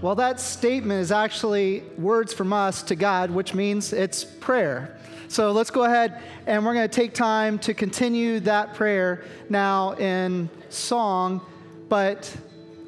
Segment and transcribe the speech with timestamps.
[0.00, 4.96] Well, that statement is actually words from us to God, which means it's prayer.
[5.26, 9.94] So let's go ahead and we're going to take time to continue that prayer now
[9.94, 11.44] in song,
[11.88, 12.32] but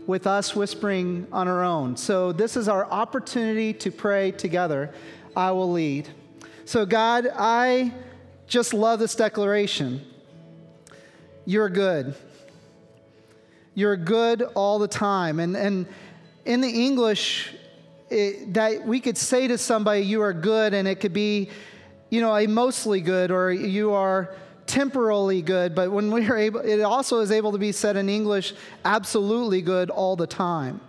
[0.07, 1.97] with us whispering on our own.
[1.97, 4.95] So this is our opportunity to pray together.
[5.35, 6.09] I will lead.
[6.65, 7.93] So, God, I
[8.47, 10.01] just love this declaration.
[11.45, 12.15] You're good.
[13.75, 15.41] You're good all the time.
[15.41, 15.87] And, and
[16.45, 17.55] in the English,
[18.09, 21.51] it, that we could say to somebody, you are good, and it could be,
[22.09, 24.35] you know, a mostly good or you are
[24.67, 25.75] temporally good.
[25.75, 29.63] But when we are able, it also is able to be said in English, absolutely
[29.63, 30.81] good all the time.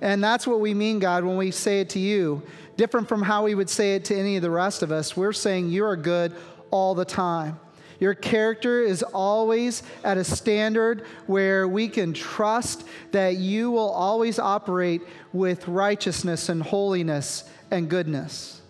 [0.00, 2.42] And that's what we mean, God, when we say it to you.
[2.76, 5.16] Different from how we would say it to any of the rest of us.
[5.16, 6.34] We're saying you are good
[6.70, 7.58] all the time.
[7.98, 14.38] Your character is always at a standard where we can trust that you will always
[14.38, 18.60] operate with righteousness and holiness and goodness.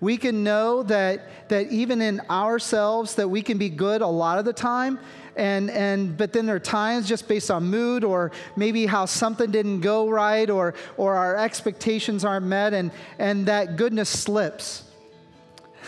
[0.00, 4.38] We can know that, that even in ourselves that we can be good a lot
[4.38, 5.00] of the time,
[5.34, 9.50] and, and but then there are times just based on mood or maybe how something
[9.50, 14.82] didn't go right or, or our expectations aren't met and, and that goodness slips.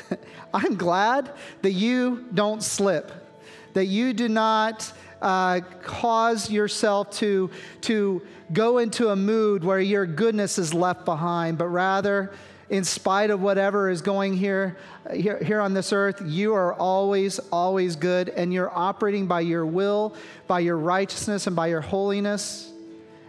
[0.54, 1.30] I'm glad
[1.62, 3.12] that you don't slip,
[3.74, 7.50] that you do not uh, cause yourself to,
[7.82, 12.32] to go into a mood where your goodness is left behind, but rather,
[12.68, 14.76] in spite of whatever is going here,
[15.12, 19.66] here, here on this earth, you are always, always good, and you're operating by your
[19.66, 20.14] will,
[20.46, 22.72] by your righteousness, and by your holiness,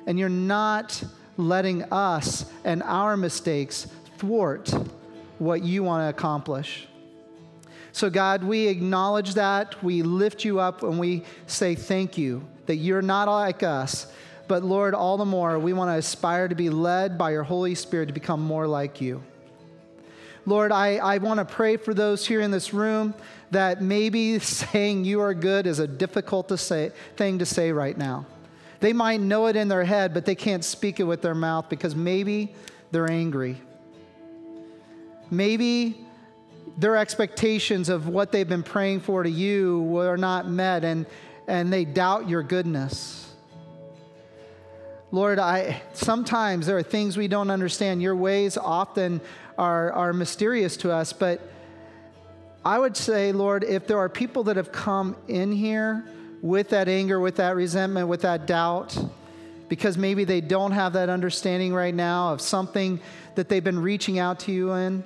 [0.05, 1.03] and you're not
[1.37, 4.71] letting us and our mistakes thwart
[5.41, 6.87] what you want to accomplish.
[7.93, 9.83] So, God, we acknowledge that.
[9.83, 14.05] We lift you up and we say thank you that you're not like us.
[14.47, 17.73] But, Lord, all the more, we want to aspire to be led by your Holy
[17.73, 19.23] Spirit to become more like you.
[20.45, 23.15] Lord, I, I want to pray for those here in this room
[23.49, 27.97] that maybe saying you are good is a difficult to say, thing to say right
[27.97, 28.27] now.
[28.79, 31.67] They might know it in their head, but they can't speak it with their mouth
[31.67, 32.53] because maybe
[32.91, 33.59] they're angry.
[35.31, 36.05] Maybe
[36.77, 41.05] their expectations of what they've been praying for to you were not met and,
[41.47, 43.33] and they doubt your goodness.
[45.11, 48.01] Lord, I, sometimes there are things we don't understand.
[48.01, 49.19] Your ways often
[49.57, 51.41] are, are mysterious to us, but
[52.63, 56.05] I would say, Lord, if there are people that have come in here
[56.41, 58.97] with that anger, with that resentment, with that doubt,
[59.67, 62.99] because maybe they don't have that understanding right now of something
[63.35, 65.03] that they've been reaching out to you in,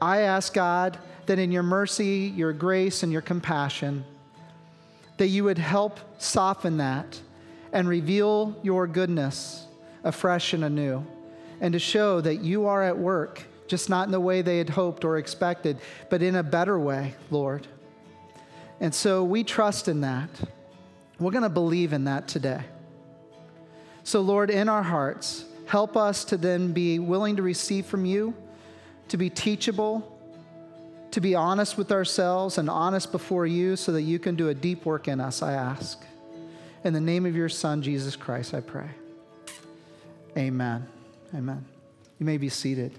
[0.00, 4.04] I ask God that in your mercy, your grace, and your compassion,
[5.16, 7.20] that you would help soften that
[7.72, 9.66] and reveal your goodness
[10.04, 11.04] afresh and anew,
[11.60, 14.70] and to show that you are at work, just not in the way they had
[14.70, 15.78] hoped or expected,
[16.10, 17.66] but in a better way, Lord.
[18.80, 20.28] And so we trust in that.
[21.18, 22.60] We're going to believe in that today.
[24.04, 28.34] So, Lord, in our hearts, help us to then be willing to receive from you
[29.08, 30.12] to be teachable,
[31.12, 34.54] to be honest with ourselves and honest before you so that you can do a
[34.54, 36.02] deep work in us, I ask.
[36.84, 38.88] In the name of your Son, Jesus Christ, I pray.
[40.36, 40.86] Amen.
[41.34, 41.64] Amen.
[42.18, 42.92] You may be seated.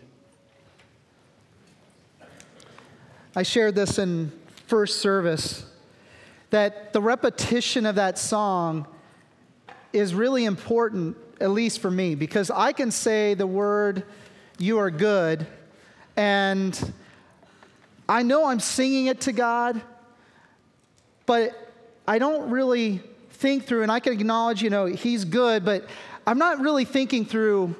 [3.35, 4.31] I shared this in
[4.66, 5.66] first service
[6.50, 8.88] that the repetition of that song
[9.94, 14.03] is really important, at least for me, because I can say the word,
[14.57, 15.45] you are good,
[16.17, 16.94] and
[18.09, 19.79] I know I'm singing it to God,
[21.28, 21.72] but
[22.07, 23.01] I don't really
[23.31, 25.85] think through, and I can acknowledge, you know, He's good, but
[26.25, 27.75] I'm not really thinking through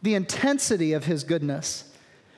[0.00, 1.84] the intensity of His goodness.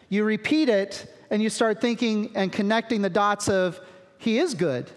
[0.08, 3.78] You repeat it, and you start thinking and connecting the dots of
[4.18, 4.90] He is good,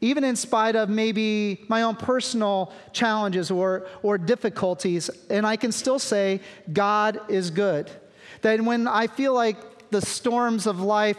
[0.00, 5.70] even in spite of maybe my own personal challenges or, or difficulties, and I can
[5.70, 6.40] still say,
[6.72, 7.90] God is good.
[8.42, 11.18] That when I feel like the storms of life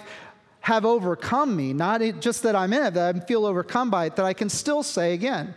[0.61, 4.15] have overcome me, not just that I'm in it, that I feel overcome by it,
[4.15, 5.55] that I can still say again,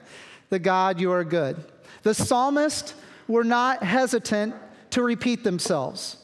[0.49, 1.65] the God, you are good.
[2.03, 2.95] The psalmists
[3.29, 4.55] were not hesitant
[4.91, 6.17] to repeat themselves.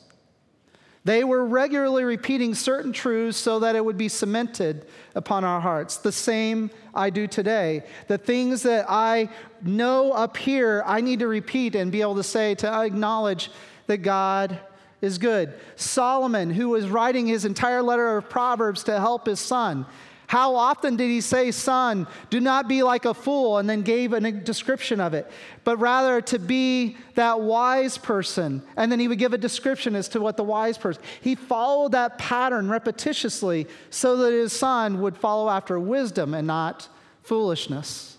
[1.04, 4.86] They were regularly repeating certain truths so that it would be cemented
[5.16, 5.96] upon our hearts.
[5.96, 7.82] The same I do today.
[8.06, 9.28] The things that I
[9.62, 13.50] know up here, I need to repeat and be able to say, to acknowledge
[13.88, 14.60] that God
[15.02, 15.52] is good.
[15.76, 19.84] Solomon, who was writing his entire letter of Proverbs to help his son,
[20.28, 24.14] How often did he say, Son, do not be like a fool, and then gave
[24.14, 25.30] a description of it,
[25.62, 28.62] but rather to be that wise person.
[28.76, 31.02] And then he would give a description as to what the wise person.
[31.20, 36.88] He followed that pattern repetitiously so that his son would follow after wisdom and not
[37.22, 38.16] foolishness.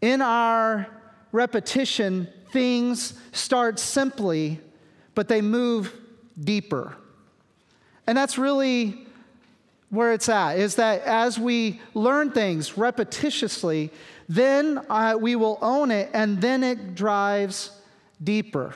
[0.00, 0.88] In our
[1.30, 4.60] repetition, things start simply,
[5.14, 5.92] but they move
[6.38, 6.96] deeper.
[8.06, 9.06] And that's really
[9.90, 13.90] where it's at is that as we learn things repetitiously,
[14.28, 17.70] then uh, we will own it and then it drives
[18.22, 18.74] deeper.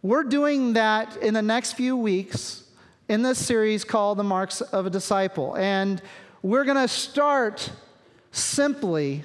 [0.00, 2.64] We're doing that in the next few weeks
[3.08, 5.54] in this series called The Marks of a Disciple.
[5.56, 6.00] And
[6.40, 7.70] we're going to start
[8.30, 9.22] simply,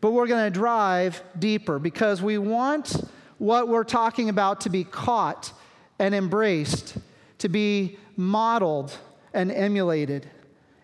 [0.00, 3.04] but we're going to drive deeper because we want
[3.38, 5.52] what we're talking about to be caught
[5.98, 6.96] and embraced,
[7.38, 8.96] to be modeled
[9.32, 10.28] and emulated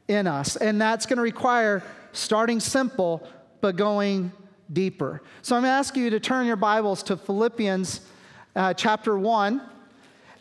[0.08, 0.56] in us.
[0.56, 1.82] And that's going to require
[2.12, 3.26] starting simple,
[3.60, 4.32] but going
[4.72, 5.22] deeper.
[5.42, 8.00] So I'm asking you to turn your Bibles to Philippians
[8.54, 9.62] uh, chapter 1.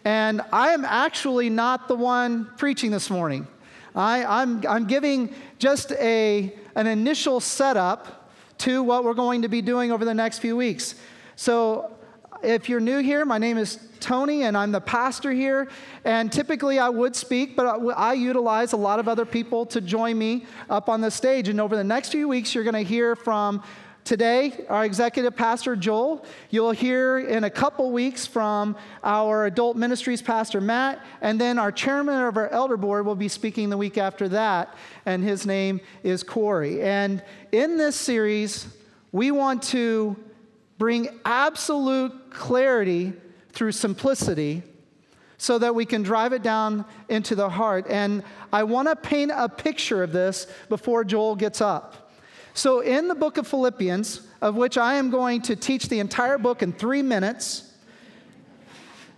[0.03, 3.47] And I am actually not the one preaching this morning.
[3.95, 9.61] I, I'm, I'm giving just a, an initial setup to what we're going to be
[9.61, 10.95] doing over the next few weeks.
[11.35, 11.95] So
[12.43, 15.69] if you're new here, my name is Tony, and I'm the pastor here.
[16.03, 17.65] And typically I would speak, but
[17.95, 21.47] I, utilize a lot of other people to join me up on the stage.
[21.47, 23.63] And over the next few weeks, you're going to hear from
[24.03, 26.25] Today, our executive pastor, Joel.
[26.49, 30.99] You'll hear in a couple weeks from our adult ministries pastor, Matt.
[31.21, 34.75] And then our chairman of our elder board will be speaking the week after that,
[35.05, 36.81] and his name is Corey.
[36.81, 38.65] And in this series,
[39.11, 40.15] we want to
[40.81, 43.13] bring absolute clarity
[43.51, 44.63] through simplicity
[45.37, 47.85] so that we can drive it down into the heart.
[47.87, 52.11] And I want to paint a picture of this before Joel gets up.
[52.55, 56.39] So, in the book of Philippians, of which I am going to teach the entire
[56.39, 57.71] book in three minutes,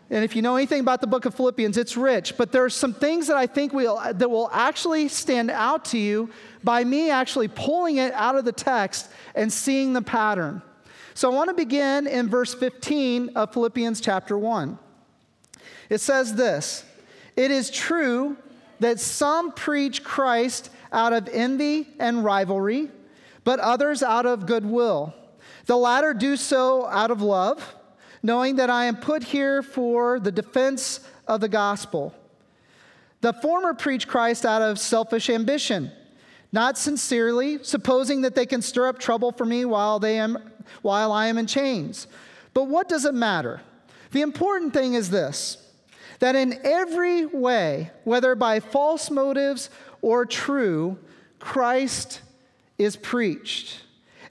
[0.09, 2.69] and if you know anything about the book of Philippians, it's rich, but there are
[2.69, 6.29] some things that I think will, that will actually stand out to you
[6.61, 10.61] by me actually pulling it out of the text and seeing the pattern.
[11.15, 14.79] So I want to begin in verse 15 of Philippians chapter 1.
[15.89, 16.83] It says this
[17.35, 18.37] It is true
[18.79, 22.89] that some preach Christ out of envy and rivalry,
[23.43, 25.13] but others out of goodwill.
[25.65, 27.75] The latter do so out of love,
[28.23, 32.13] knowing that I am put here for the defense of the gospel.
[33.21, 35.91] The former preach Christ out of selfish ambition
[36.53, 40.37] not sincerely, supposing that they can stir up trouble for me while, they am,
[40.81, 42.07] while I am in chains.
[42.53, 43.61] But what does it matter?
[44.11, 45.57] The important thing is this
[46.19, 49.69] that in every way, whether by false motives
[50.01, 50.97] or true,
[51.39, 52.21] Christ
[52.77, 53.81] is preached.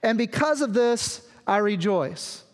[0.03, 2.45] And because of this, I rejoice.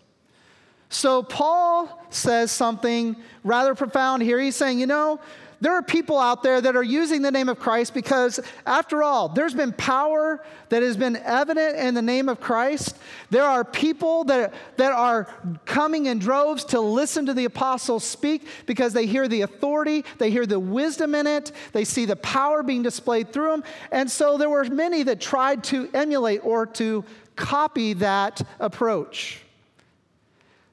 [0.88, 3.14] So, Paul says something
[3.44, 4.40] rather profound here.
[4.40, 5.20] He's saying, you know,
[5.60, 9.28] there are people out there that are using the name of Christ because, after all,
[9.28, 12.96] there's been power that has been evident in the name of Christ.
[13.30, 15.26] There are people that, that are
[15.64, 20.30] coming in droves to listen to the apostles speak because they hear the authority, they
[20.30, 23.64] hear the wisdom in it, they see the power being displayed through them.
[23.90, 29.42] And so there were many that tried to emulate or to copy that approach.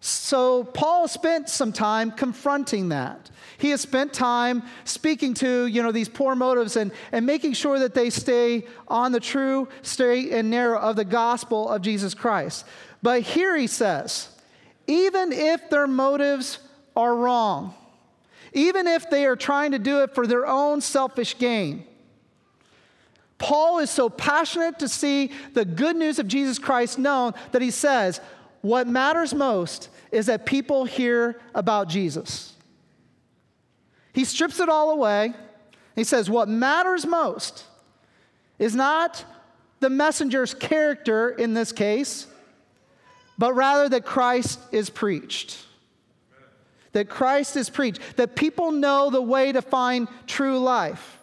[0.07, 3.31] So Paul spent some time confronting that.
[3.57, 7.79] He has spent time speaking to, you know, these poor motives and, and making sure
[7.79, 12.67] that they stay on the true, straight, and narrow of the gospel of Jesus Christ.
[13.01, 14.29] But here he says,
[14.85, 16.59] even if their motives
[16.95, 17.73] are wrong,
[18.53, 21.83] even if they are trying to do it for their own selfish gain,
[23.37, 27.71] Paul is so passionate to see the good news of Jesus Christ known that he
[27.71, 28.21] says,
[28.65, 32.51] What matters most is that people hear about Jesus.
[34.11, 35.35] He strips it all away.
[35.95, 37.63] He says, What matters most
[38.57, 39.23] is not
[39.81, 42.25] the messenger's character in this case,
[43.37, 45.63] but rather that Christ is preached.
[46.93, 51.19] That Christ is preached, that people know the way to find true life.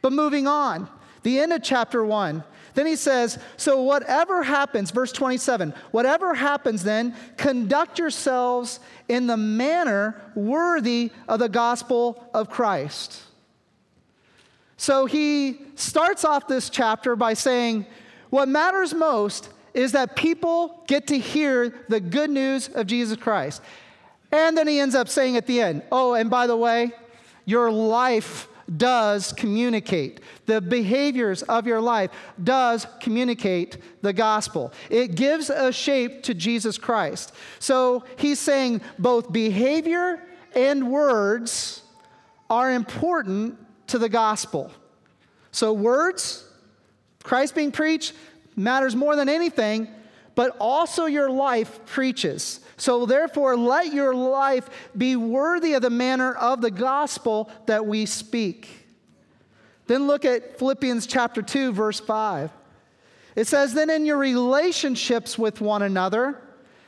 [0.00, 0.88] But moving on,
[1.24, 2.44] the end of chapter 1,
[2.76, 9.36] then he says, So whatever happens, verse 27, whatever happens then, conduct yourselves in the
[9.36, 13.22] manner worthy of the gospel of Christ.
[14.76, 17.86] So he starts off this chapter by saying,
[18.28, 23.62] What matters most is that people get to hear the good news of Jesus Christ.
[24.30, 26.92] And then he ends up saying at the end, Oh, and by the way,
[27.46, 30.20] your life does communicate.
[30.46, 32.10] The behaviors of your life
[32.42, 34.72] does communicate the gospel.
[34.90, 37.32] It gives a shape to Jesus Christ.
[37.58, 40.22] So he's saying both behavior
[40.54, 41.82] and words
[42.50, 43.58] are important
[43.88, 44.72] to the gospel.
[45.52, 46.44] So words,
[47.22, 48.14] Christ being preached,
[48.56, 49.88] matters more than anything,
[50.36, 52.60] but also your life preaches.
[52.76, 58.06] So, therefore, let your life be worthy of the manner of the gospel that we
[58.06, 58.68] speak.
[59.86, 62.52] Then look at Philippians chapter 2, verse 5.
[63.34, 66.40] It says, Then in your relationships with one another,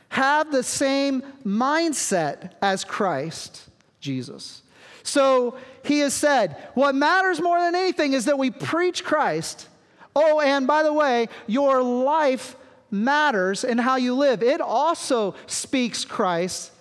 [0.09, 3.67] have the same mindset as Christ
[3.99, 4.61] Jesus.
[5.01, 9.67] So he has said, What matters more than anything is that we preach Christ.
[10.15, 12.55] Oh, and by the way, your life
[12.91, 14.41] matters in how you live.
[14.43, 16.71] It also speaks Christ.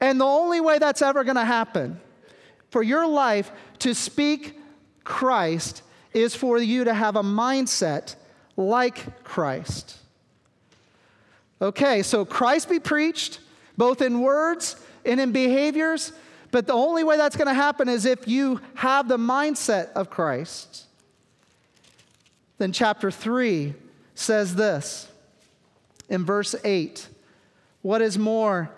[0.00, 2.00] And the only way that's ever going to happen
[2.70, 4.58] for your life to speak
[5.04, 5.82] Christ
[6.12, 8.16] is for you to have a mindset
[8.56, 9.98] like Christ.
[11.60, 13.38] Okay, so Christ be preached,
[13.76, 16.12] both in words and in behaviors,
[16.50, 20.10] but the only way that's going to happen is if you have the mindset of
[20.10, 20.86] Christ.
[22.58, 23.74] Then, chapter 3
[24.14, 25.11] says this
[26.08, 27.08] in verse 8
[27.82, 28.70] What is more,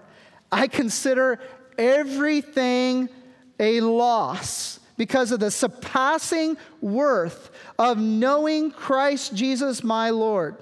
[0.51, 1.41] I consider
[1.77, 3.09] everything
[3.59, 10.57] a loss because of the surpassing worth of knowing Christ Jesus my Lord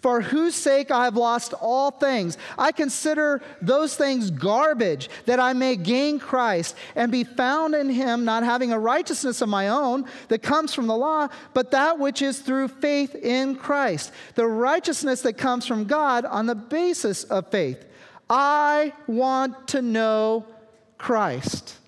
[0.00, 2.36] for whose sake I have lost all things.
[2.58, 8.24] I consider those things garbage, that I may gain Christ and be found in him,
[8.24, 12.22] not having a righteousness of my own that comes from the law, but that which
[12.22, 17.48] is through faith in Christ, the righteousness that comes from God on the basis of
[17.48, 17.84] faith.
[18.28, 20.46] I want to know
[20.98, 21.78] Christ.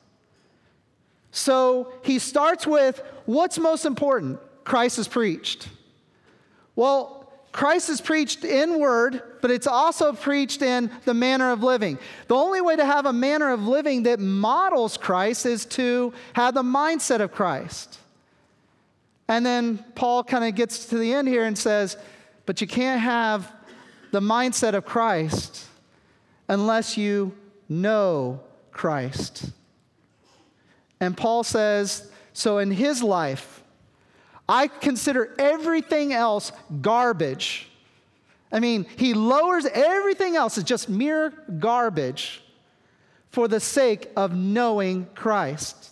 [1.30, 4.38] So he starts with what's most important?
[4.64, 5.68] Christ is preached.
[6.76, 7.23] Well,
[7.54, 12.00] Christ is preached in word, but it's also preached in the manner of living.
[12.26, 16.54] The only way to have a manner of living that models Christ is to have
[16.54, 18.00] the mindset of Christ.
[19.28, 21.96] And then Paul kind of gets to the end here and says,
[22.44, 23.52] but you can't have
[24.10, 25.64] the mindset of Christ
[26.48, 27.36] unless you
[27.68, 28.40] know
[28.72, 29.52] Christ.
[30.98, 33.62] And Paul says, so in his life,
[34.48, 37.68] I consider everything else garbage.
[38.52, 42.42] I mean, he lowers everything else as just mere garbage
[43.30, 45.90] for the sake of knowing Christ.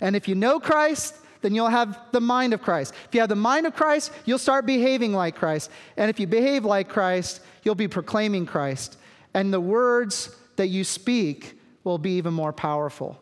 [0.00, 2.94] And if you know Christ, then you'll have the mind of Christ.
[3.06, 5.70] If you have the mind of Christ, you'll start behaving like Christ.
[5.96, 8.96] And if you behave like Christ, you'll be proclaiming Christ.
[9.34, 13.20] And the words that you speak will be even more powerful.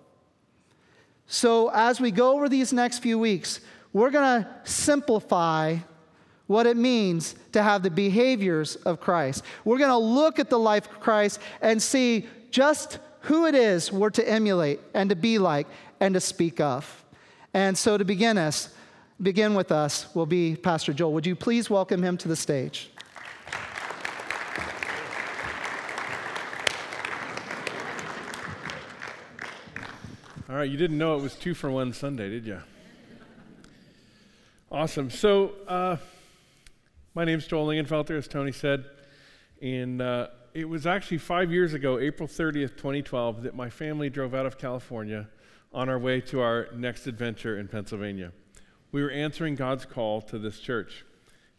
[1.26, 3.60] So, as we go over these next few weeks,
[3.96, 5.74] we're going to simplify
[6.48, 9.42] what it means to have the behaviors of Christ.
[9.64, 13.90] We're going to look at the life of Christ and see just who it is
[13.90, 15.66] we're to emulate and to be like
[15.98, 17.06] and to speak of.
[17.54, 18.68] And so to begin us,
[19.22, 21.14] begin with us will be Pastor Joel.
[21.14, 22.90] Would you please welcome him to the stage?
[30.50, 32.60] All right, you didn't know it was two for one Sunday, did you?
[34.70, 35.11] Awesome.
[35.11, 35.96] So, uh,
[37.14, 38.85] my name's Joel Lingenfelter, as Tony said,
[39.62, 44.35] and uh, it was actually five years ago, April 30th, 2012, that my family drove
[44.35, 45.28] out of California
[45.73, 48.32] on our way to our next adventure in Pennsylvania.
[48.90, 51.04] We were answering God's call to this church,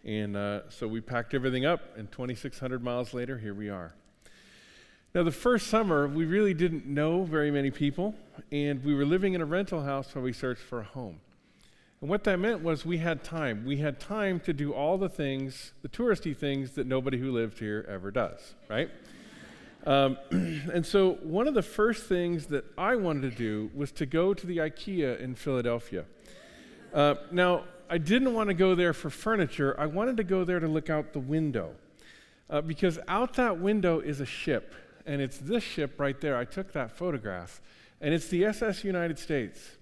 [0.04, 3.96] and uh, so we packed everything up, and 2,600 miles later, here we are.
[5.16, 8.16] Now, the first summer, we really didn't know very many people,
[8.52, 11.22] and we were living in a rental house while we searched for a home.
[12.02, 13.66] And what that meant was we had time.
[13.66, 17.58] We had time to do all the things, the touristy things that nobody who lived
[17.58, 18.90] here ever does, right?
[19.86, 24.06] Um, and so one of the first things that I wanted to do was to
[24.06, 26.06] go to the IKEA in Philadelphia.
[26.94, 29.76] Uh, now, I didn't want to go there for furniture.
[29.80, 31.74] I wanted to go there to look out the window.
[32.50, 34.76] Uh, because out that window is a ship,
[35.06, 36.38] and it's this ship right there.
[36.38, 37.62] I took that photograph,
[38.00, 39.77] and it's the SS United States.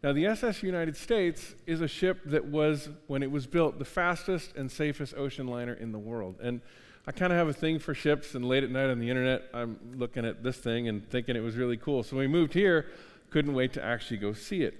[0.00, 3.84] Now, the SS United States is a ship that was, when it was built, the
[3.84, 6.36] fastest and safest ocean liner in the world.
[6.40, 6.60] And
[7.04, 9.44] I kind of have a thing for ships, and late at night on the internet,
[9.52, 12.04] I'm looking at this thing and thinking it was really cool.
[12.04, 12.86] So we moved here,
[13.30, 14.74] couldn't wait to actually go see it.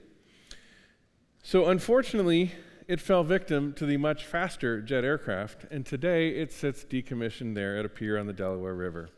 [1.42, 2.52] So unfortunately,
[2.87, 7.76] it fell victim to the much faster jet aircraft, and today it sits decommissioned there
[7.76, 9.10] at a pier on the Delaware River.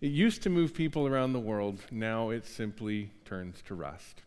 [0.00, 4.22] It used to move people around the world, now it simply turns to rust.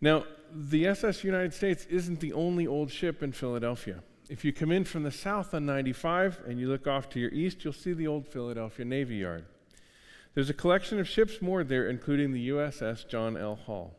[0.00, 4.02] Now, the SS United States isn't the only old ship in Philadelphia.
[4.28, 7.30] If you come in from the south on 95 and you look off to your
[7.30, 9.44] east, you'll see the old Philadelphia Navy Yard.
[10.34, 13.56] There's a collection of ships moored there, including the USS John L.
[13.56, 13.94] Hall.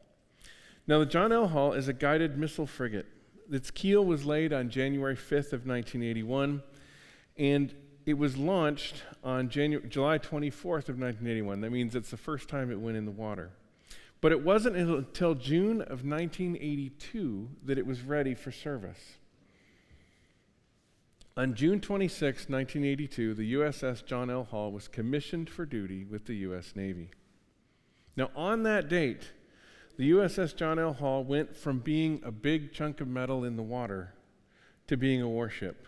[0.88, 1.48] Now, the John L.
[1.48, 3.08] Hall is a guided missile frigate.
[3.52, 6.62] Its keel was laid on January 5th of 1981,
[7.38, 7.74] and
[8.06, 11.62] it was launched on January, July 24th of 1981.
[11.62, 13.52] That means it's the first time it went in the water.
[14.22, 19.18] But it wasn't until June of 1982 that it was ready for service.
[21.38, 24.44] On June 26, 1982, the USS John L.
[24.44, 26.74] Hall was commissioned for duty with the U.S.
[26.76, 27.12] Navy.
[28.18, 29.32] Now, on that date,
[29.96, 30.92] the USS John L.
[30.92, 34.14] Hall went from being a big chunk of metal in the water
[34.88, 35.88] to being a warship.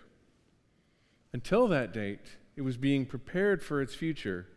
[1.34, 4.48] Until that date, it was being prepared for its future,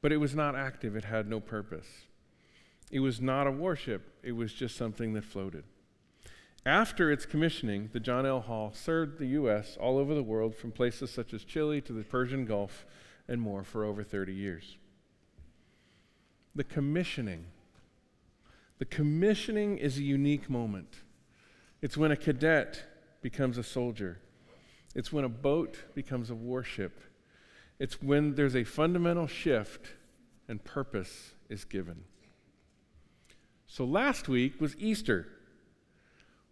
[0.00, 1.86] but it was not active, it had no purpose.
[2.92, 5.64] It was not a warship, it was just something that floated.
[6.64, 8.40] After its commissioning, the John L.
[8.40, 9.76] Hall served the U.S.
[9.80, 12.86] all over the world, from places such as Chile to the Persian Gulf
[13.26, 14.76] and more, for over 30 years.
[16.54, 17.46] The commissioning.
[18.78, 20.98] The commissioning is a unique moment.
[21.80, 22.84] It's when a cadet
[23.22, 24.18] becomes a soldier,
[24.94, 27.00] it's when a boat becomes a warship,
[27.78, 29.94] it's when there's a fundamental shift
[30.46, 32.04] and purpose is given.
[33.72, 35.26] So last week was Easter.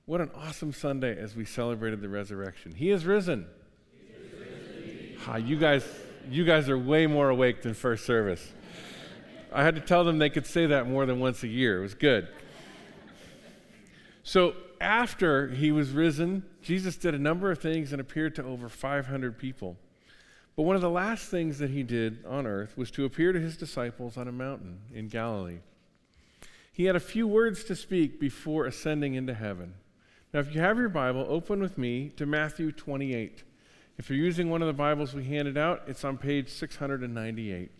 [0.06, 2.72] What an awesome Sunday as we celebrated the resurrection.
[2.74, 3.46] He is risen.
[5.24, 5.84] Hi, you guys,
[6.30, 8.50] you guys are way more awake than first service.
[9.52, 11.80] I had to tell them they could say that more than once a year.
[11.80, 12.26] It was good.
[14.22, 18.70] So after he was risen, Jesus did a number of things and appeared to over
[18.70, 19.76] 500 people.
[20.56, 23.38] But one of the last things that he did on earth was to appear to
[23.38, 25.58] his disciples on a mountain in Galilee.
[26.72, 29.74] He had a few words to speak before ascending into heaven.
[30.32, 33.42] Now, if you have your Bible, open with me to Matthew 28.
[33.98, 37.70] If you're using one of the Bibles we handed out, it's on page 698.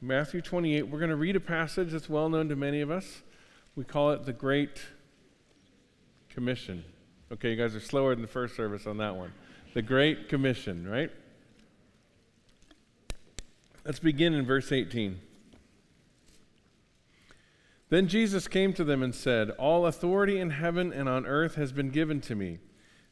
[0.00, 3.22] Matthew 28, we're going to read a passage that's well known to many of us.
[3.74, 4.80] We call it the Great
[6.30, 6.84] Commission.
[7.32, 9.32] Okay, you guys are slower than the first service on that one.
[9.72, 11.10] The Great Commission, right?
[13.84, 15.18] Let's begin in verse 18.
[17.90, 21.72] Then Jesus came to them and said, All authority in heaven and on earth has
[21.72, 22.58] been given to me.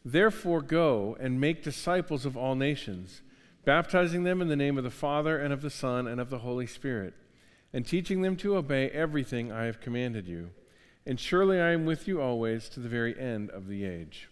[0.05, 3.23] Therefore, go and make disciples of all nations,
[3.65, 6.39] baptizing them in the name of the Father and of the Son and of the
[6.39, 7.15] Holy Spirit,
[7.73, 10.51] and teaching them to obey everything I have commanded you.
[11.07, 14.29] And surely I am with you always to the very end of the age.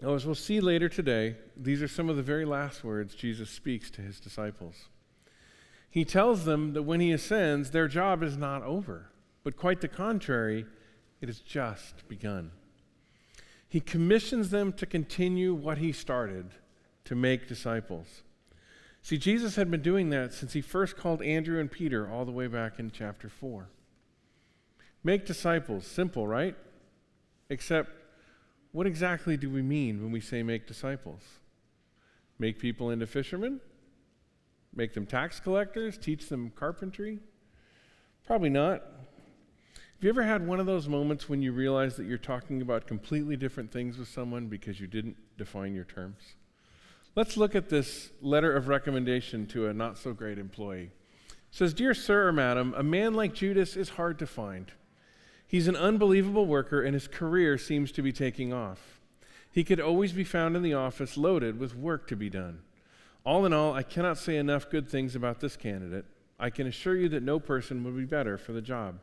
[0.00, 3.50] Now, as we'll see later today, these are some of the very last words Jesus
[3.50, 4.88] speaks to his disciples.
[5.90, 9.10] He tells them that when he ascends, their job is not over,
[9.42, 10.66] but quite the contrary,
[11.20, 12.50] it has just begun.
[13.68, 16.50] He commissions them to continue what he started,
[17.04, 18.22] to make disciples.
[19.02, 22.32] See, Jesus had been doing that since he first called Andrew and Peter all the
[22.32, 23.68] way back in chapter 4.
[25.04, 26.56] Make disciples, simple, right?
[27.48, 27.90] Except,
[28.72, 31.22] what exactly do we mean when we say make disciples?
[32.38, 33.60] Make people into fishermen?
[34.74, 35.98] Make them tax collectors?
[35.98, 37.20] Teach them carpentry?
[38.26, 38.82] Probably not.
[39.74, 42.86] Have you ever had one of those moments when you realize that you're talking about
[42.86, 46.34] completely different things with someone because you didn't define your terms?
[47.16, 50.92] Let's look at this letter of recommendation to a not so great employee.
[51.28, 54.70] It says, Dear sir or madam, a man like Judas is hard to find.
[55.48, 59.00] He's an unbelievable worker, and his career seems to be taking off.
[59.50, 62.60] He could always be found in the office loaded with work to be done.
[63.28, 66.06] All in all, I cannot say enough good things about this candidate.
[66.40, 69.00] I can assure you that no person would be better for the job.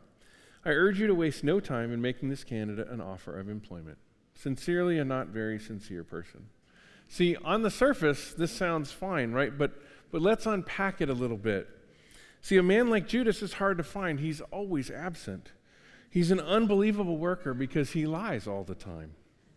[0.65, 3.99] I urge you to waste no time in making this candidate an offer of employment.
[4.33, 6.47] Sincerely, a not very sincere person.
[7.07, 9.55] See, on the surface, this sounds fine, right?
[9.55, 9.73] But,
[10.11, 11.69] but let's unpack it a little bit.
[12.41, 14.19] See, a man like Judas is hard to find.
[14.19, 15.51] He's always absent.
[16.09, 19.11] He's an unbelievable worker because he lies all the time,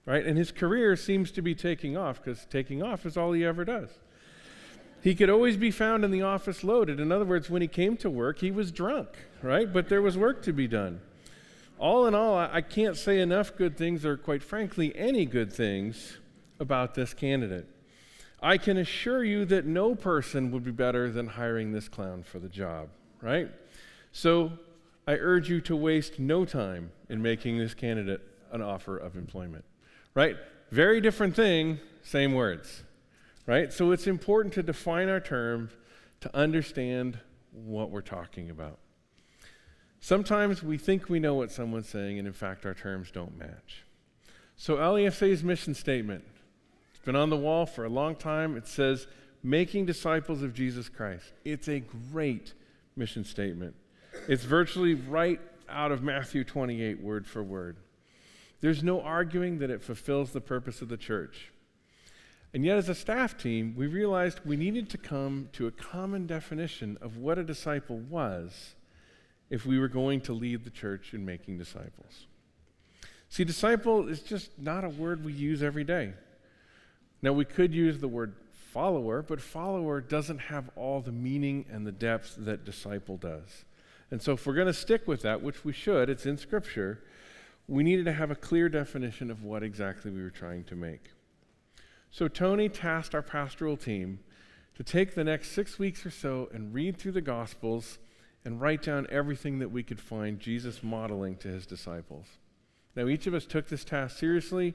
[0.05, 0.27] right?
[0.27, 3.65] And his career seems to be taking off because taking off is all he ever
[3.65, 3.89] does.
[5.01, 6.99] He could always be found in the office loaded.
[6.99, 9.09] In other words, when he came to work, he was drunk,
[9.43, 9.73] right?
[9.73, 11.01] But there was work to be done.
[11.79, 16.19] All in all, I can't say enough good things, or quite frankly, any good things
[16.59, 17.69] about this candidate.
[18.43, 22.41] I can assure you that no person would be better than hiring this clown for
[22.41, 22.89] the job,
[23.21, 23.49] right?
[24.11, 24.53] So
[25.07, 29.65] I urge you to waste no time in making this candidate an offer of employment,
[30.15, 30.37] right?
[30.73, 32.83] Very different thing, same words
[33.49, 33.73] right?
[33.73, 35.73] So it's important to define our terms
[36.21, 37.19] to understand
[37.51, 38.79] what we're talking about.
[40.01, 43.85] Sometimes we think we know what someone's saying, and in fact, our terms don't match.
[44.55, 46.25] So, LEFC's mission statement,
[46.91, 48.57] it's been on the wall for a long time.
[48.57, 49.07] It says,
[49.43, 51.33] Making disciples of Jesus Christ.
[51.45, 51.81] It's a
[52.13, 52.55] great
[52.97, 53.77] mission statement.
[54.29, 57.77] It's virtually right out of Matthew 28, word for word.
[58.61, 61.53] There's no arguing that it fulfills the purpose of the church.
[62.55, 66.27] And yet, as a staff team, we realized we needed to come to a common
[66.27, 68.75] definition of what a disciple was
[69.51, 72.27] if we were going to lead the church in making disciples.
[73.29, 76.15] See, disciple is just not a word we use every day.
[77.21, 81.87] Now, we could use the word follower, but follower doesn't have all the meaning and
[81.87, 83.65] the depth that disciple does.
[84.11, 87.03] And so, if we're going to stick with that, which we should, it's in Scripture,
[87.67, 91.11] we needed to have a clear definition of what exactly we were trying to make.
[92.11, 94.21] So Tony tasked our pastoral team
[94.77, 97.99] to take the next six weeks or so and read through the Gospels
[98.45, 102.27] and write down everything that we could find Jesus modeling to his disciples.
[102.95, 104.75] Now, each of us took this task seriously,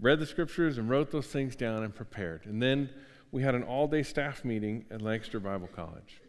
[0.00, 2.46] read the scriptures, and wrote those things down and prepared.
[2.46, 2.90] And then
[3.30, 6.20] we had an all day staff meeting at Lancaster Bible College.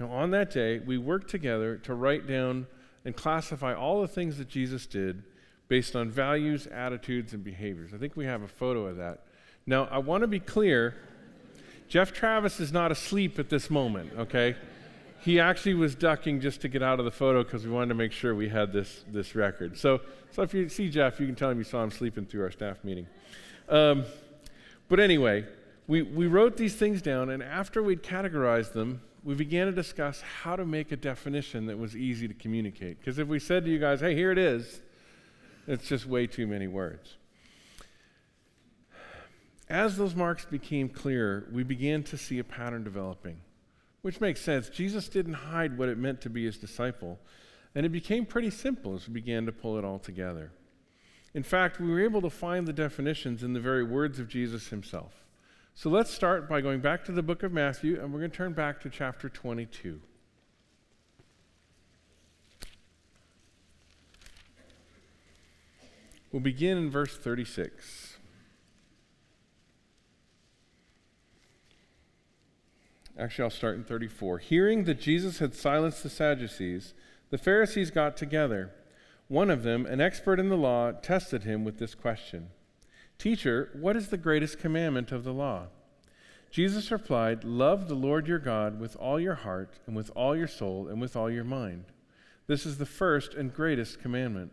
[0.00, 2.66] Now, on that day, we worked together to write down
[3.04, 5.22] and classify all the things that Jesus did
[5.68, 7.92] based on values, attitudes, and behaviors.
[7.92, 9.24] I think we have a photo of that
[9.68, 10.94] now, I want to be clear
[11.88, 14.56] Jeff Travis is not asleep at this moment, okay?
[15.20, 17.94] He actually was ducking just to get out of the photo because we wanted to
[17.94, 19.76] make sure we had this, this record.
[19.76, 20.00] So,
[20.30, 22.50] so if you see Jeff, you can tell him you saw him sleeping through our
[22.50, 23.06] staff meeting.
[23.68, 24.06] Um,
[24.88, 25.44] but anyway,
[25.86, 30.22] we, we wrote these things down, and after we'd categorized them, we began to discuss
[30.22, 33.00] how to make a definition that was easy to communicate.
[33.00, 34.80] Because if we said to you guys, hey, here it is,
[35.66, 37.18] it's just way too many words.
[39.70, 43.40] As those marks became clearer, we began to see a pattern developing,
[44.00, 44.70] which makes sense.
[44.70, 47.18] Jesus didn't hide what it meant to be his disciple,
[47.74, 50.52] and it became pretty simple as we began to pull it all together.
[51.34, 54.68] In fact, we were able to find the definitions in the very words of Jesus
[54.68, 55.12] himself.
[55.74, 58.36] So let's start by going back to the book of Matthew, and we're going to
[58.36, 60.00] turn back to chapter 22.
[66.32, 68.07] We'll begin in verse 36.
[73.18, 74.38] Actually, I'll start in 34.
[74.38, 76.94] Hearing that Jesus had silenced the Sadducees,
[77.30, 78.70] the Pharisees got together.
[79.26, 82.50] One of them, an expert in the law, tested him with this question
[83.18, 85.66] Teacher, what is the greatest commandment of the law?
[86.50, 90.46] Jesus replied, Love the Lord your God with all your heart, and with all your
[90.46, 91.86] soul, and with all your mind.
[92.46, 94.52] This is the first and greatest commandment.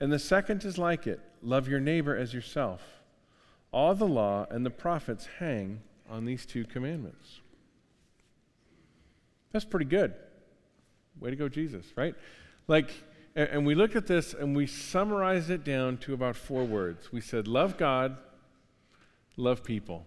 [0.00, 2.82] And the second is like it love your neighbor as yourself.
[3.72, 5.80] All the law and the prophets hang
[6.10, 7.40] on these two commandments.
[9.54, 10.12] That's pretty good.
[11.20, 12.16] Way to go, Jesus, right?
[12.66, 12.90] Like,
[13.36, 17.12] and, we looked at this and we summarized it down to about four words.
[17.12, 18.16] We said, love God,
[19.36, 20.06] love people.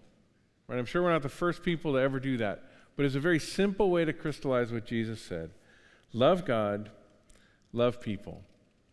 [0.68, 0.78] Right?
[0.78, 2.62] I'm sure we're not the first people to ever do that,
[2.94, 5.50] but it's a very simple way to crystallize what Jesus said.
[6.12, 6.90] Love God,
[7.72, 8.42] love people.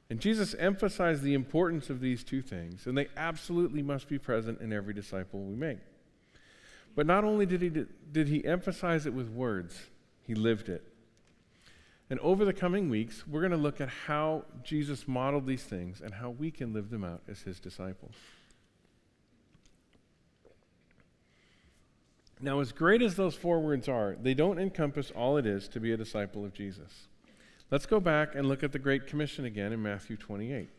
[0.09, 4.61] And Jesus emphasized the importance of these two things, and they absolutely must be present
[4.61, 5.79] in every disciple we make.
[6.95, 9.87] But not only did he, did he emphasize it with words,
[10.25, 10.83] he lived it.
[12.09, 16.01] And over the coming weeks, we're going to look at how Jesus modeled these things
[16.01, 18.13] and how we can live them out as his disciples.
[22.41, 25.79] Now, as great as those four words are, they don't encompass all it is to
[25.79, 27.07] be a disciple of Jesus.
[27.71, 30.69] Let's go back and look at the Great Commission again in Matthew 28.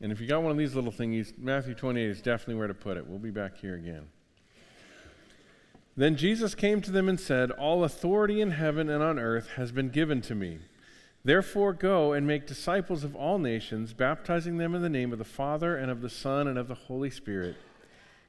[0.00, 2.74] And if you got one of these little thingies, Matthew 28 is definitely where to
[2.74, 3.06] put it.
[3.06, 4.06] We'll be back here again.
[5.96, 9.72] Then Jesus came to them and said, All authority in heaven and on earth has
[9.72, 10.60] been given to me.
[11.24, 15.24] Therefore, go and make disciples of all nations, baptizing them in the name of the
[15.24, 17.56] Father and of the Son and of the Holy Spirit,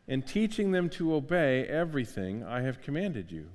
[0.07, 3.49] and teaching them to obey everything I have commanded you.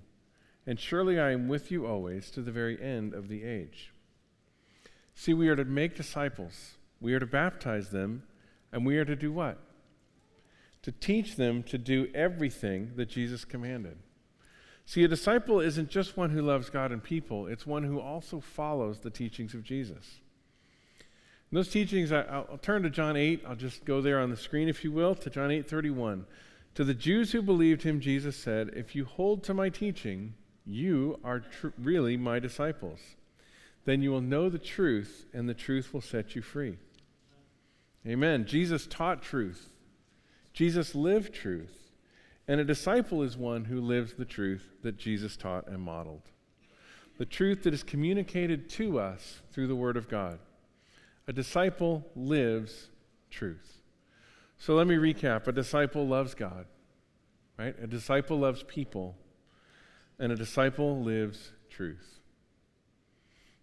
[0.66, 3.92] And surely I am with you always to the very end of the age.
[5.14, 8.24] See, we are to make disciples, we are to baptize them,
[8.72, 9.58] and we are to do what?
[10.88, 13.98] To teach them to do everything that Jesus commanded.
[14.86, 18.40] See, a disciple isn't just one who loves God and people, it's one who also
[18.40, 20.20] follows the teachings of Jesus.
[21.50, 23.42] And those teachings, I, will turn to John 8.
[23.46, 26.24] I'll just go there on the screen, if you will, to John 8 31.
[26.76, 30.32] To the Jews who believed him, Jesus said, If you hold to my teaching,
[30.64, 33.00] you are tr- really my disciples.
[33.84, 36.78] Then you will know the truth, and the truth will set you free.
[38.06, 38.46] Amen.
[38.46, 39.68] Jesus taught truth.
[40.58, 41.92] Jesus lived truth,
[42.48, 46.32] and a disciple is one who lives the truth that Jesus taught and modeled.
[47.18, 50.40] the truth that is communicated to us through the Word of God.
[51.28, 52.88] A disciple lives
[53.30, 53.82] truth.
[54.56, 55.46] So let me recap.
[55.46, 56.66] A disciple loves God,
[57.56, 57.76] right?
[57.80, 59.16] A disciple loves people,
[60.18, 62.18] and a disciple lives truth.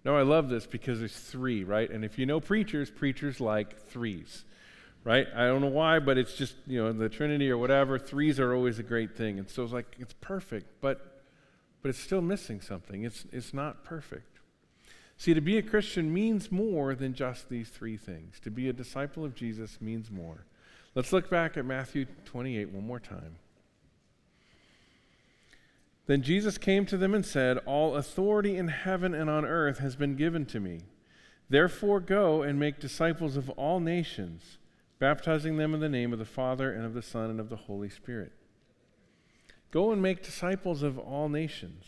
[0.05, 1.89] Now, I love this because there's three, right?
[1.89, 4.45] And if you know preachers, preachers like threes,
[5.06, 5.28] right?
[5.34, 8.54] I don't know why, but it's just, you know, the Trinity or whatever, threes are
[8.54, 9.39] always a great thing.
[9.39, 11.22] And so it's like, it's perfect, but,
[11.82, 13.04] but it's still missing something.
[13.04, 14.39] It's, it's not perfect.
[15.18, 18.39] See, to be a Christian means more than just these three things.
[18.41, 20.46] To be a disciple of Jesus means more.
[20.96, 23.38] Let's look back at Matthew 28 one more time.
[26.08, 29.96] Then Jesus came to them and said, All authority in heaven and on earth has
[29.96, 30.82] been given to me.
[31.50, 34.58] Therefore, go and make disciples of all nations,
[34.99, 37.55] baptizing them in the name of the Father and of the Son and of the
[37.55, 38.31] Holy Spirit.
[39.71, 41.84] Go and make disciples of all nations.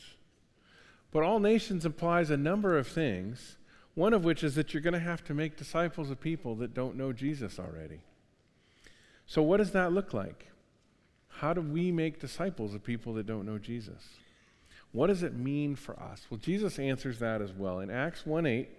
[1.11, 3.57] But all nations implies a number of things,
[3.95, 6.73] one of which is that you're going to have to make disciples of people that
[6.73, 8.01] don't know Jesus already.
[9.25, 10.47] So, what does that look like?
[11.29, 14.09] How do we make disciples of people that don't know Jesus?
[14.91, 16.25] What does it mean for us?
[16.29, 17.79] Well, Jesus answers that as well.
[17.79, 18.69] In Acts 1 8,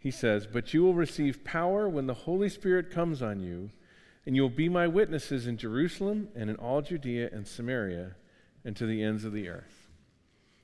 [0.00, 3.70] he says, But you will receive power when the Holy Spirit comes on you,
[4.26, 8.16] and you will be my witnesses in Jerusalem and in all Judea and Samaria
[8.64, 9.88] and to the ends of the earth.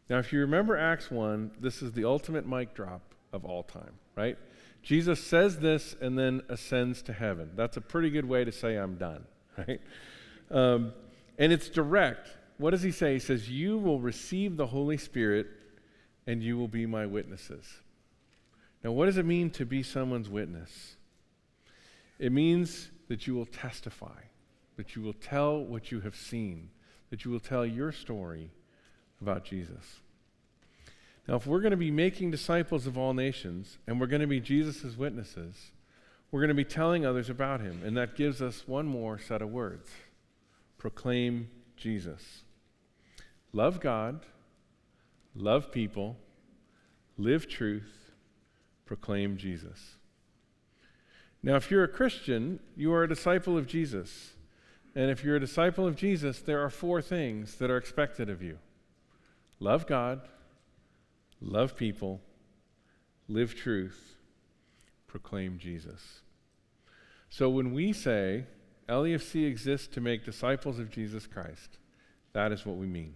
[0.09, 3.93] Now, if you remember Acts 1, this is the ultimate mic drop of all time,
[4.15, 4.39] right?
[4.83, 7.51] Jesus says this and then ascends to heaven.
[7.57, 9.25] That's a pretty good way to say, I'm done,
[9.59, 9.81] right?
[10.51, 10.93] Um,
[11.39, 12.31] and it's direct.
[12.57, 13.15] What does he say?
[13.15, 15.49] He says, You will receive the Holy Spirit
[16.27, 17.67] and you will be my witnesses.
[18.85, 20.97] Now, what does it mean to be someone's witness?
[22.19, 24.21] It means that you will testify,
[24.77, 26.71] that you will tell what you have seen,
[27.11, 28.51] that you will tell your story
[29.21, 30.01] about Jesus.
[31.29, 34.27] Now, if we're going to be making disciples of all nations and we're going to
[34.27, 35.73] be Jesus' witnesses,
[36.31, 37.83] we're going to be telling others about him.
[37.85, 39.91] And that gives us one more set of words
[40.79, 42.43] proclaim Jesus.
[43.53, 44.21] Love God,
[45.35, 46.17] love people,
[47.17, 48.06] live truth,
[48.87, 49.97] proclaim Jesus.
[51.43, 54.33] Now, if you're a Christian, you are a disciple of Jesus.
[54.95, 58.43] And if you're a disciple of Jesus, there are four things that are expected of
[58.43, 58.59] you
[59.61, 60.23] love God,
[61.41, 62.21] love people,
[63.29, 64.17] live truth,
[65.07, 66.21] proclaim Jesus.
[67.29, 68.45] So when we say,
[68.89, 71.79] LEFC exists to make disciples of Jesus Christ.
[72.33, 73.15] That is what we mean.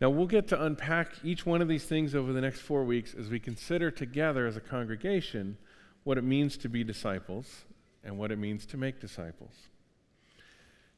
[0.00, 3.14] Now, we'll get to unpack each one of these things over the next four weeks
[3.14, 5.58] as we consider together as a congregation
[6.04, 7.64] what it means to be disciples
[8.02, 9.52] and what it means to make disciples.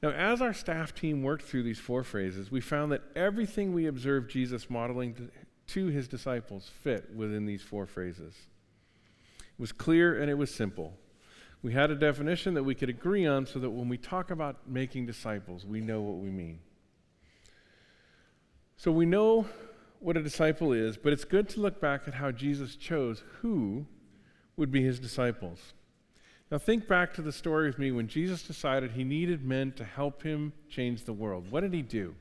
[0.02, 3.86] Now, as our staff team worked through these four phrases, we found that everything we
[3.86, 5.30] observed Jesus modeling
[5.68, 8.34] to, his disciples fit within these four phrases.
[9.38, 10.94] It was clear and it was simple
[11.62, 14.68] we had a definition that we could agree on so that when we talk about
[14.68, 16.58] making disciples, we know what we mean.
[18.82, 19.46] So we know
[20.00, 23.86] what a disciple is, but it's good to look back at how Jesus chose who
[24.56, 25.74] would be his disciples.
[26.50, 29.84] Now, think back to the story with me when Jesus decided he needed men to
[29.84, 31.48] help him change the world.
[31.48, 32.16] What did he do?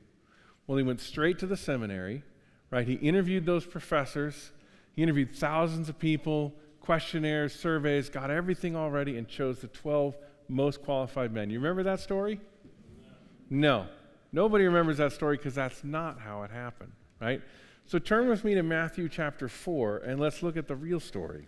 [0.67, 2.21] Well, he went straight to the seminary,
[2.69, 2.87] right?
[2.87, 4.51] He interviewed those professors,
[4.93, 10.15] he interviewed thousands of people, questionnaires, surveys, got everything all ready, and chose the 12
[10.47, 11.49] most qualified men.
[11.49, 12.39] You remember that story?
[13.49, 13.87] No.
[14.33, 17.41] Nobody remembers that story because that's not how it happened, right?
[17.85, 21.47] So turn with me to Matthew chapter 4 and let's look at the real story.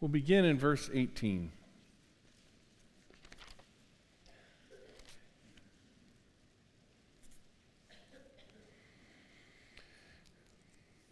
[0.00, 1.52] We'll begin in verse 18.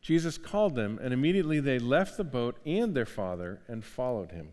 [0.00, 4.48] Jesus called them, and immediately they left the boat and their father and followed him.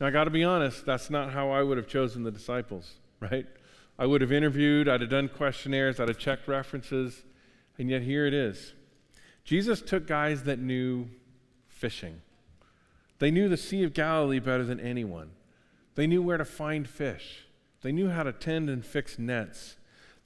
[0.00, 2.94] Now, I got to be honest, that's not how I would have chosen the disciples,
[3.20, 3.46] right?
[3.98, 7.24] I would have interviewed, I'd have done questionnaires, I'd have checked references,
[7.78, 8.74] and yet here it is.
[9.44, 11.08] Jesus took guys that knew
[11.68, 12.22] fishing.
[13.18, 15.30] They knew the Sea of Galilee better than anyone.
[15.94, 17.46] They knew where to find fish.
[17.82, 19.76] They knew how to tend and fix nets.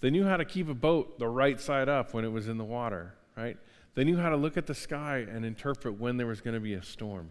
[0.00, 2.56] They knew how to keep a boat the right side up when it was in
[2.56, 3.56] the water, right?
[3.94, 6.60] They knew how to look at the sky and interpret when there was going to
[6.60, 7.30] be a storm.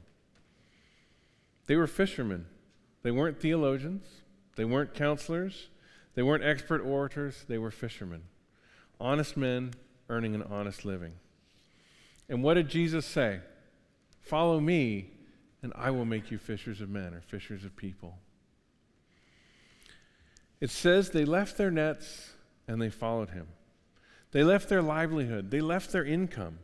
[1.67, 2.45] They were fishermen.
[3.03, 4.07] They weren't theologians.
[4.55, 5.69] They weren't counselors.
[6.15, 7.45] They weren't expert orators.
[7.47, 8.23] They were fishermen.
[8.99, 9.73] Honest men
[10.09, 11.13] earning an honest living.
[12.29, 13.41] And what did Jesus say?
[14.21, 15.11] Follow me,
[15.61, 18.17] and I will make you fishers of men or fishers of people.
[20.59, 22.31] It says they left their nets
[22.67, 23.47] and they followed him.
[24.31, 26.59] They left their livelihood, they left their income,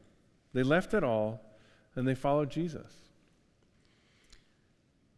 [0.54, 1.42] they left it all,
[1.96, 2.94] and they followed Jesus.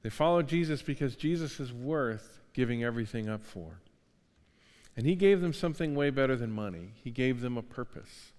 [0.04, 3.82] They followed Jesus because Jesus is worth giving everything up for.
[4.96, 6.92] And he gave them something way better than money.
[7.04, 8.32] He gave them a purpose.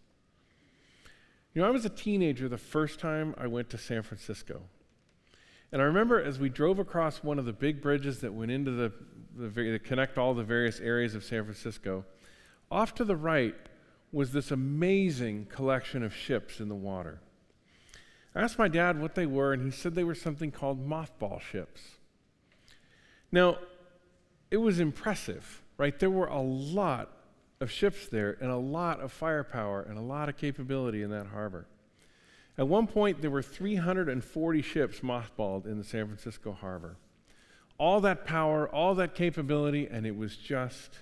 [1.52, 4.62] You know, I was a teenager the first time I went to San Francisco.
[5.72, 8.70] And I remember as we drove across one of the big bridges that went into
[8.70, 8.92] the,
[9.34, 12.04] the that connect all the various areas of San Francisco,
[12.70, 13.54] off to the right
[14.16, 17.20] was this amazing collection of ships in the water.
[18.34, 21.38] I asked my dad what they were, and he said they were something called mothball
[21.38, 21.82] ships.
[23.30, 23.58] Now,
[24.50, 25.98] it was impressive, right?
[25.98, 27.10] There were a lot
[27.60, 31.26] of ships there, and a lot of firepower, and a lot of capability in that
[31.26, 31.66] harbor.
[32.56, 36.96] At one point, there were 340 ships mothballed in the San Francisco harbor.
[37.76, 41.00] All that power, all that capability, and it was just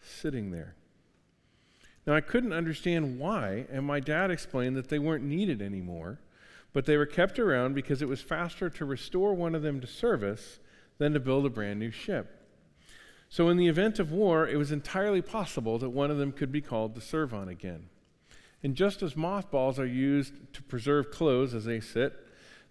[0.00, 0.74] sitting there.
[2.06, 6.18] Now, I couldn't understand why, and my dad explained that they weren't needed anymore,
[6.72, 9.86] but they were kept around because it was faster to restore one of them to
[9.86, 10.58] service
[10.98, 12.40] than to build a brand new ship.
[13.28, 16.52] So, in the event of war, it was entirely possible that one of them could
[16.52, 17.88] be called to serve on again.
[18.62, 22.14] And just as mothballs are used to preserve clothes as they sit,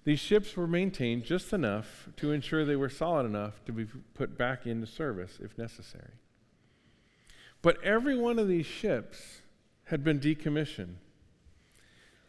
[0.04, 4.38] these ships were maintained just enough to ensure they were solid enough to be put
[4.38, 6.14] back into service if necessary.
[7.62, 9.42] But every one of these ships
[9.86, 10.96] had been decommissioned.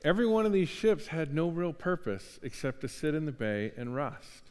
[0.04, 3.72] Every one of these ships had no real purpose except to sit in the bay
[3.76, 4.50] and rust.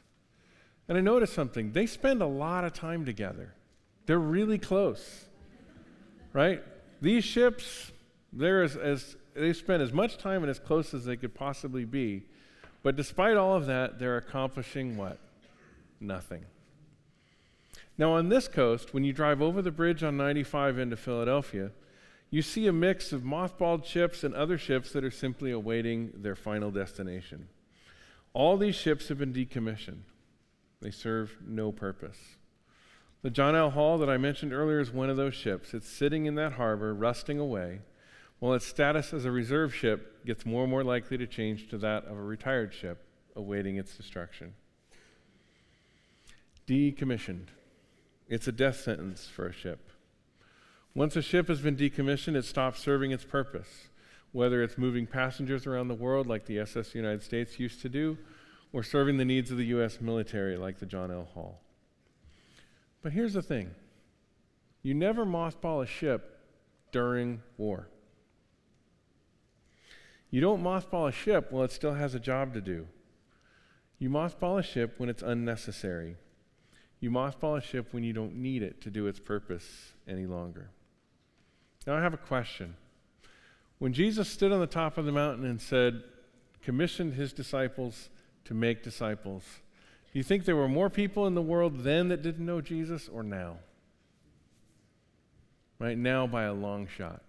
[0.88, 1.74] And I noticed something.
[1.74, 3.54] They spend a lot of time together.
[4.06, 5.26] They're really close,
[6.34, 6.64] right?
[7.02, 7.92] These ships,
[8.34, 11.86] they're as, as they spend as much time and as close as they could possibly
[11.86, 12.24] be.
[12.84, 15.20] But despite all of that, they're accomplishing what?
[16.00, 16.46] Nothing.
[17.98, 21.72] Now, on this coast, when you drive over the bridge on 95 into Philadelphia,
[22.30, 26.36] you see a mix of mothballed ships and other ships that are simply awaiting their
[26.36, 27.50] final destination.
[28.34, 30.04] All these ships have been decommissioned,
[30.82, 32.18] they serve no purpose.
[33.22, 33.70] The John L.
[33.70, 35.76] Hall that I mentioned earlier is one of those ships.
[35.76, 37.82] It's sitting in that harbor, rusting away,
[38.40, 41.78] while its status as a reserve ship gets more and more likely to change to
[41.80, 44.56] that of a retired ship awaiting its destruction.
[46.66, 47.48] Decommissioned.
[48.32, 49.90] It's a death sentence for a ship.
[50.96, 53.90] Once a ship has been decommissioned, it stops serving its purpose,
[54.32, 58.18] whether it's moving passengers around the world like the SS United States used to do,
[58.72, 60.00] or serving the needs of the U.S.
[60.00, 61.28] military like the John L.
[61.34, 61.60] Hall.
[63.02, 63.76] But here's the thing
[64.82, 66.40] you never mothball a ship
[66.94, 67.90] during war.
[70.30, 72.88] You don't mothball a ship while it still has a job to do.
[74.00, 76.16] You mothball a ship when it's unnecessary.
[77.02, 80.70] You mothball a ship when you don't need it to do its purpose any longer.
[81.86, 82.76] Now, I have a question.
[83.80, 86.04] When Jesus stood on the top of the mountain and said,
[86.62, 88.10] commissioned his disciples
[88.46, 89.44] to make disciples,
[90.14, 93.10] do you think there were more people in the world then that didn't know Jesus
[93.10, 93.58] or now?
[95.80, 97.24] Right now, by a long shot.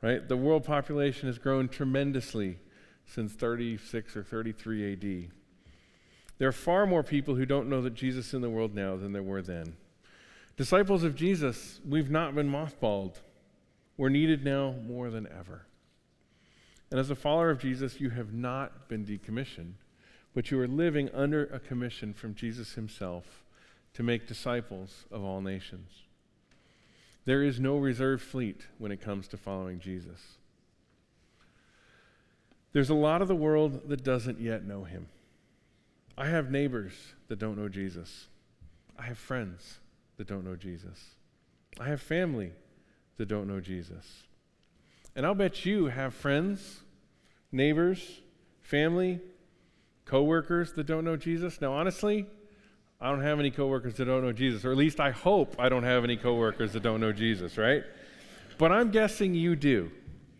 [0.00, 0.26] Right?
[0.28, 2.58] The world population has grown tremendously
[3.04, 5.32] since 36 or 33 AD.
[6.38, 8.96] There are far more people who don't know that Jesus is in the world now
[8.96, 9.76] than there were then.
[10.56, 13.16] Disciples of Jesus, we've not been mothballed.
[13.96, 15.66] We're needed now more than ever.
[16.90, 19.74] And as a follower of Jesus, you have not been decommissioned,
[20.34, 23.44] but you are living under a commission from Jesus himself
[23.94, 25.90] to make disciples of all nations.
[27.24, 30.38] There is no reserve fleet when it comes to following Jesus.
[32.72, 35.08] There's a lot of the world that doesn't yet know him.
[36.18, 36.92] I have neighbors
[37.28, 38.26] that don't know Jesus.
[38.98, 39.78] I have friends
[40.16, 40.98] that don't know Jesus.
[41.78, 42.50] I have family
[43.18, 44.24] that don't know Jesus.
[45.14, 46.80] And I'll bet you have friends,
[47.52, 48.20] neighbors,
[48.62, 49.20] family,
[50.06, 51.60] coworkers that don't know Jesus.
[51.60, 52.26] Now, honestly,
[53.00, 55.68] I don't have any coworkers that don't know Jesus, or at least I hope I
[55.68, 57.84] don't have any coworkers that don't know Jesus, right?
[58.58, 59.92] But I'm guessing you do,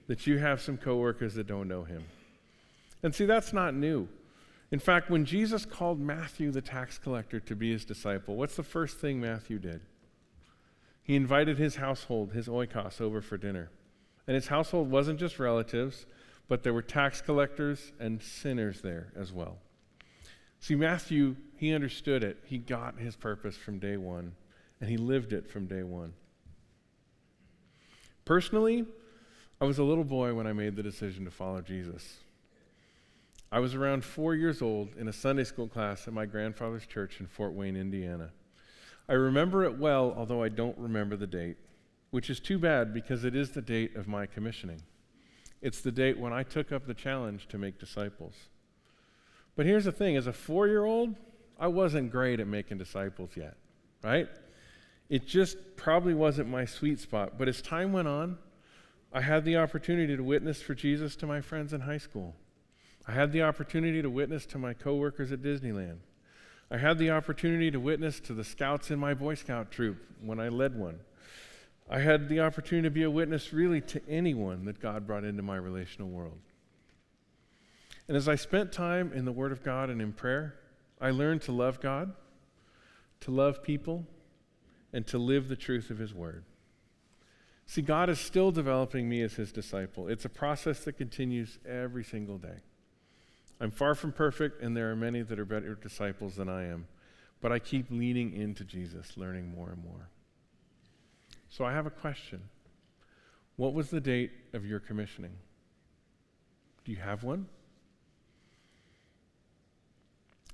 [0.09, 2.03] that you have some coworkers that don't know him.
[3.05, 4.09] And see, that's not new.
[4.71, 8.63] In fact, when Jesus called Matthew the tax collector to be his disciple, what's the
[8.63, 9.81] first thing Matthew did?
[11.09, 13.71] he invited his household, his oikos, over for dinner.
[14.27, 16.05] And his household wasn't just relatives,
[16.49, 19.57] but there were tax collectors and sinners there as well.
[20.61, 22.45] See, Matthew, he understood it.
[22.45, 24.33] He got his purpose from day one,
[24.83, 26.13] and he lived it from day one.
[28.27, 28.85] Personally,
[29.63, 32.19] I was a little boy when I made the decision to follow Jesus.
[33.51, 37.19] I was around four years old in a Sunday school class at my grandfather's church
[37.19, 38.31] in Fort Wayne, Indiana.
[39.09, 41.57] I remember it well, although I don't remember the date,
[42.11, 44.83] which is too bad because it is the date of my commissioning.
[45.63, 48.35] It's the date when I took up the challenge to make disciples.
[49.57, 51.15] But here's the thing as a four year old,
[51.59, 53.57] I wasn't great at making disciples yet,
[54.05, 54.29] right?
[55.09, 57.39] It just probably wasn't my sweet spot.
[57.39, 58.39] But as time went on,
[59.11, 62.37] I had the opportunity to witness for Jesus to my friends in high school.
[63.09, 66.01] I had the opportunity to witness to my coworkers at Disneyland.
[66.71, 70.39] I had the opportunity to witness to the scouts in my Boy Scout troop when
[70.39, 71.01] I led one.
[71.89, 75.43] I had the opportunity to be a witness really to anyone that God brought into
[75.43, 76.39] my relational world.
[78.09, 80.57] And as I spent time in the Word of God and in prayer,
[81.01, 82.13] I learned to love God,
[83.21, 84.05] to love people,
[84.93, 86.45] and to live the truth of His Word.
[87.65, 90.09] See, God is still developing me as His disciple.
[90.09, 92.61] It's a process that continues every single day.
[93.61, 96.87] I'm far from perfect, and there are many that are better disciples than I am,
[97.41, 100.09] but I keep leaning into Jesus, learning more and more.
[101.49, 102.43] So I have a question.
[103.57, 105.33] What was the date of your commissioning?
[106.85, 107.47] Do you have one?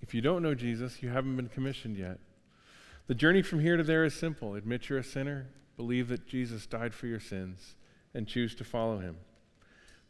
[0.01, 2.19] If you don't know Jesus, you haven't been commissioned yet.
[3.07, 6.67] The journey from here to there is simple admit you're a sinner, believe that Jesus
[6.67, 7.77] died for your sins,
[8.15, 9.17] and choose to follow him.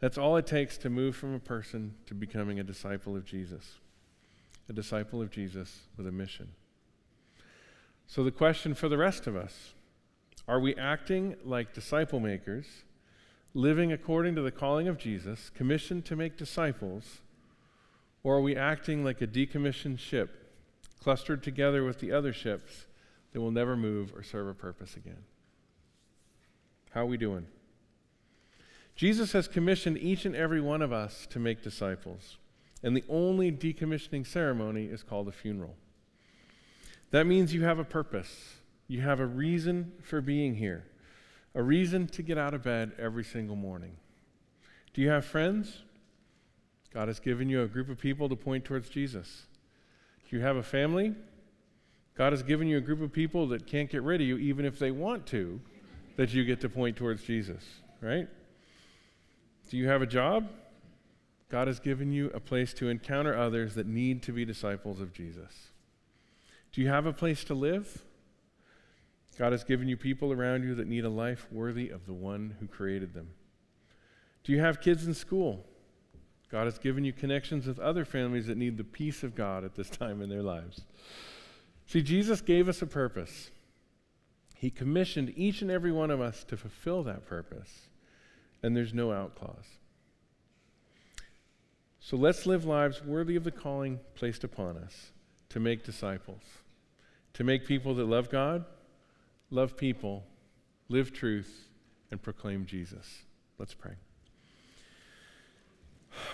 [0.05, 3.77] That's all it takes to move from a person to becoming a disciple of Jesus,
[4.69, 6.49] a disciple of Jesus with a mission.
[8.07, 9.73] So, the question for the rest of us
[10.47, 12.67] are we acting like disciple makers,
[13.55, 17.23] living according to the calling of Jesus, commissioned to make disciples,
[18.23, 20.53] or are we acting like a decommissioned ship,
[21.03, 22.85] clustered together with the other ships
[23.33, 25.25] that will never move or serve a purpose again?
[26.91, 27.47] How are we doing?
[28.95, 32.39] Jesus has commissioned each and every one of us to make disciples,
[32.83, 35.75] and the only decommissioning ceremony is called a funeral.
[37.11, 38.57] That means you have a purpose.
[38.87, 40.85] You have a reason for being here,
[41.55, 43.97] a reason to get out of bed every single morning.
[44.93, 45.83] Do you have friends?
[46.93, 49.47] God has given you a group of people to point towards Jesus.
[50.29, 51.15] Do you have a family?
[52.17, 54.65] God has given you a group of people that can't get rid of you, even
[54.65, 55.61] if they want to,
[56.17, 57.65] that you get to point towards Jesus,
[58.01, 58.29] right?
[59.71, 60.49] Do you have a job?
[61.51, 65.13] God has given you a place to encounter others that need to be disciples of
[65.13, 65.69] Jesus.
[66.73, 68.03] Do you have a place to live?
[69.39, 72.57] God has given you people around you that need a life worthy of the one
[72.61, 73.29] who created them.
[74.45, 75.65] Do you have kids in school?
[76.51, 79.75] God has given you connections with other families that need the peace of God at
[79.75, 80.83] this time in their lives.
[81.87, 83.51] See, Jesus gave us a purpose.
[84.57, 87.89] He commissioned each and every one of us to fulfill that purpose,
[88.65, 89.79] and there's no out clause.
[92.01, 95.13] So let's live lives worthy of the calling placed upon us
[95.51, 96.43] to make disciples,
[97.35, 98.65] to make people that love God
[99.51, 100.25] love people,
[100.89, 101.69] live truth,
[102.11, 103.23] and proclaim Jesus.
[103.59, 103.93] Let's pray.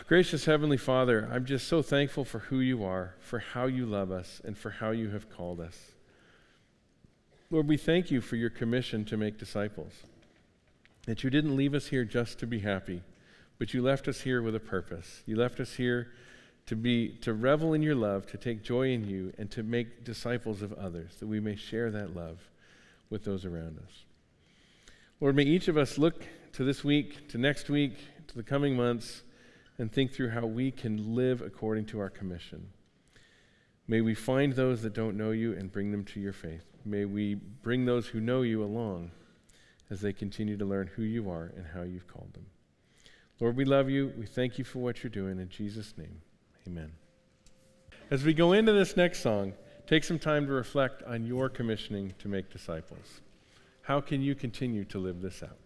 [0.07, 4.11] Gracious Heavenly Father, I'm just so thankful for who you are, for how you love
[4.11, 5.93] us, and for how you have called us.
[7.51, 9.93] Lord, we thank you for your commission to make disciples.
[11.07, 13.03] That you didn't leave us here just to be happy,
[13.59, 15.23] but you left us here with a purpose.
[15.27, 16.13] You left us here
[16.67, 20.05] to be to revel in your love, to take joy in you, and to make
[20.05, 22.39] disciples of others, that we may share that love
[23.09, 24.05] with those around us.
[25.21, 27.95] Lord, may each of us look to this week, to next week,
[28.29, 29.23] to the coming months,
[29.79, 32.69] and think through how we can live according to our commission.
[33.89, 36.65] May we find those that don't know you and bring them to your faith.
[36.85, 39.11] May we bring those who know you along
[39.91, 42.47] as they continue to learn who you are and how you've called them.
[43.41, 44.13] Lord, we love you.
[44.17, 45.39] We thank you for what you're doing.
[45.39, 46.21] In Jesus' name,
[46.67, 46.93] amen.
[48.11, 49.55] As we go into this next song,
[49.91, 53.23] Take some time to reflect on your commissioning to make disciples.
[53.83, 55.57] How can you continue to live this out?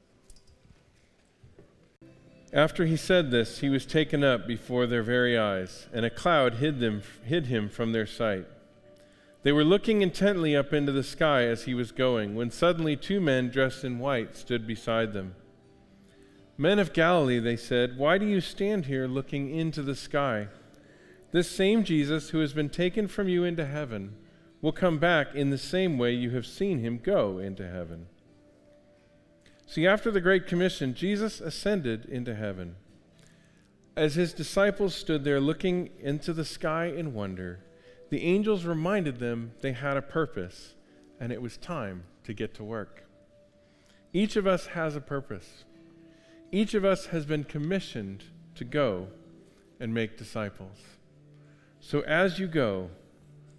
[2.51, 6.55] After he said this, he was taken up before their very eyes, and a cloud
[6.55, 8.47] hid, them, hid him from their sight.
[9.45, 13.21] They were looking intently up into the sky as he was going, when suddenly two
[13.21, 15.35] men dressed in white stood beside them.
[16.57, 20.49] Men of Galilee, they said, why do you stand here looking into the sky?
[21.31, 24.15] This same Jesus who has been taken from you into heaven
[24.63, 28.07] will come back in the same way you have seen him go into heaven.
[29.67, 32.77] See, after the Great Commission, Jesus ascended into heaven.
[33.95, 37.61] As his disciples stood there looking into the sky in wonder,
[38.15, 40.77] the angels reminded them they had a purpose,
[41.19, 43.03] and it was time to get to work.
[44.13, 45.65] Each of us has a purpose.
[46.53, 48.23] Each of us has been commissioned
[48.55, 49.09] to go
[49.81, 50.79] and make disciples.
[51.81, 52.91] So as you go,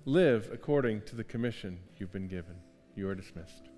[0.06, 2.56] live according to the commission you've been given.
[2.96, 3.75] You are dismissed.